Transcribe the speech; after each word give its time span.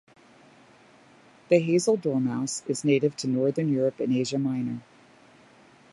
The 1.49 1.59
hazel 1.59 1.95
dormouse 1.95 2.63
is 2.65 2.83
native 2.83 3.15
to 3.17 3.27
northern 3.27 3.71
Europe 3.71 3.99
and 3.99 4.11
Asia 4.11 4.39
Minor. 4.39 4.81